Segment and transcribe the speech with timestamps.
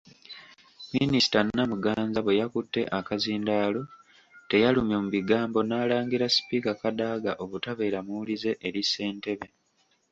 [0.93, 3.81] Minisita Namuganza bwe yakutte akazindaalo
[4.49, 9.47] teyalumye mu bigambo n'alangira Sipiika Kadaga obutabeera muwulize eri Ssentebe.